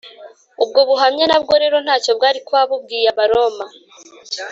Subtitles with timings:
[0.63, 3.65] ubwo buhamya nabwo rero ntacyo bwari kuba bubwiye abaroma